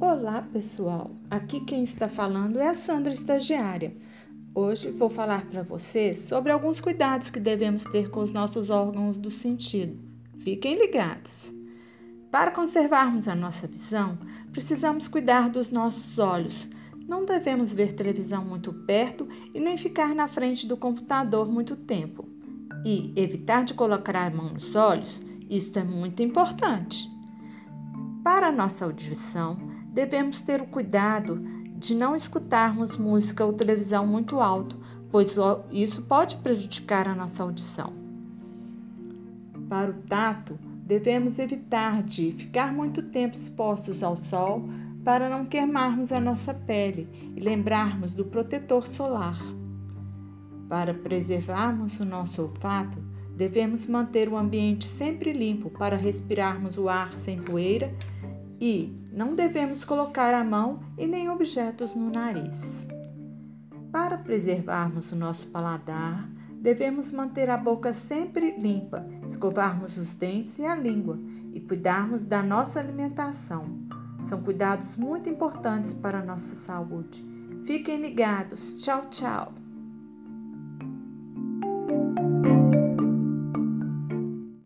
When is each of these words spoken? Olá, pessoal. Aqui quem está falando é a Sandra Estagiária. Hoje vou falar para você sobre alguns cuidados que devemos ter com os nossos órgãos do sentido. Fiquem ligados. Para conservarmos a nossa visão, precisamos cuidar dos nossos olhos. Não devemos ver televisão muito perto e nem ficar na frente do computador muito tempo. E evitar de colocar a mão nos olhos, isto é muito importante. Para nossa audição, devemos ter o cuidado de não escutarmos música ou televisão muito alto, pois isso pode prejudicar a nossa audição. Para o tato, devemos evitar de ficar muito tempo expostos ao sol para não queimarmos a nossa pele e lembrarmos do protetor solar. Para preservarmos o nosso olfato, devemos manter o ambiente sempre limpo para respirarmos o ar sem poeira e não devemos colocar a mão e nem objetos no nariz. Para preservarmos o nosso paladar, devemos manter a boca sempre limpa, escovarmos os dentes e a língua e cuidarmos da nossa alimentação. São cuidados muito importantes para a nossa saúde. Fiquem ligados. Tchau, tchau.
Olá, 0.00 0.42
pessoal. 0.52 1.10
Aqui 1.30 1.60
quem 1.64 1.84
está 1.84 2.08
falando 2.08 2.60
é 2.60 2.68
a 2.68 2.74
Sandra 2.74 3.12
Estagiária. 3.12 3.96
Hoje 4.54 4.90
vou 4.90 5.10
falar 5.10 5.46
para 5.46 5.62
você 5.62 6.14
sobre 6.14 6.52
alguns 6.52 6.80
cuidados 6.80 7.30
que 7.30 7.40
devemos 7.40 7.84
ter 7.84 8.10
com 8.10 8.20
os 8.20 8.32
nossos 8.32 8.70
órgãos 8.70 9.16
do 9.16 9.30
sentido. 9.30 9.98
Fiquem 10.38 10.76
ligados. 10.76 11.52
Para 12.30 12.50
conservarmos 12.50 13.28
a 13.28 13.34
nossa 13.34 13.66
visão, 13.66 14.18
precisamos 14.52 15.08
cuidar 15.08 15.48
dos 15.48 15.70
nossos 15.70 16.18
olhos. 16.18 16.68
Não 17.08 17.24
devemos 17.24 17.72
ver 17.72 17.92
televisão 17.92 18.44
muito 18.44 18.72
perto 18.72 19.26
e 19.54 19.60
nem 19.60 19.76
ficar 19.76 20.14
na 20.14 20.28
frente 20.28 20.66
do 20.66 20.76
computador 20.76 21.50
muito 21.50 21.74
tempo. 21.74 22.28
E 22.84 23.12
evitar 23.16 23.64
de 23.64 23.74
colocar 23.74 24.16
a 24.16 24.30
mão 24.30 24.52
nos 24.52 24.76
olhos, 24.76 25.20
isto 25.50 25.78
é 25.78 25.84
muito 25.84 26.22
importante. 26.22 27.17
Para 28.22 28.52
nossa 28.52 28.84
audição, 28.84 29.56
devemos 29.92 30.40
ter 30.40 30.60
o 30.60 30.66
cuidado 30.66 31.36
de 31.76 31.94
não 31.94 32.14
escutarmos 32.14 32.96
música 32.96 33.44
ou 33.44 33.52
televisão 33.52 34.06
muito 34.06 34.40
alto, 34.40 34.78
pois 35.10 35.36
isso 35.70 36.02
pode 36.02 36.36
prejudicar 36.36 37.08
a 37.08 37.14
nossa 37.14 37.42
audição. 37.42 37.92
Para 39.68 39.90
o 39.90 39.94
tato, 39.94 40.58
devemos 40.84 41.38
evitar 41.38 42.02
de 42.02 42.32
ficar 42.32 42.72
muito 42.72 43.02
tempo 43.02 43.36
expostos 43.36 44.02
ao 44.02 44.16
sol 44.16 44.68
para 45.04 45.28
não 45.28 45.46
queimarmos 45.46 46.12
a 46.12 46.20
nossa 46.20 46.52
pele 46.52 47.08
e 47.36 47.40
lembrarmos 47.40 48.14
do 48.14 48.24
protetor 48.24 48.86
solar. 48.86 49.38
Para 50.68 50.92
preservarmos 50.92 52.00
o 52.00 52.04
nosso 52.04 52.42
olfato, 52.42 52.98
devemos 53.38 53.86
manter 53.86 54.28
o 54.28 54.36
ambiente 54.36 54.84
sempre 54.84 55.32
limpo 55.32 55.70
para 55.70 55.94
respirarmos 55.94 56.76
o 56.76 56.88
ar 56.88 57.12
sem 57.12 57.40
poeira 57.40 57.94
e 58.60 58.92
não 59.12 59.36
devemos 59.36 59.84
colocar 59.84 60.34
a 60.34 60.42
mão 60.42 60.80
e 60.98 61.06
nem 61.06 61.30
objetos 61.30 61.94
no 61.94 62.10
nariz. 62.10 62.88
Para 63.92 64.18
preservarmos 64.18 65.12
o 65.12 65.16
nosso 65.16 65.46
paladar, 65.46 66.28
devemos 66.60 67.12
manter 67.12 67.48
a 67.48 67.56
boca 67.56 67.94
sempre 67.94 68.58
limpa, 68.58 69.06
escovarmos 69.24 69.96
os 69.96 70.14
dentes 70.14 70.58
e 70.58 70.66
a 70.66 70.74
língua 70.74 71.16
e 71.52 71.60
cuidarmos 71.60 72.24
da 72.24 72.42
nossa 72.42 72.80
alimentação. 72.80 73.86
São 74.20 74.42
cuidados 74.42 74.96
muito 74.96 75.30
importantes 75.30 75.94
para 75.94 76.18
a 76.18 76.24
nossa 76.24 76.56
saúde. 76.56 77.24
Fiquem 77.64 78.00
ligados. 78.00 78.78
Tchau, 78.82 79.06
tchau. 79.08 79.67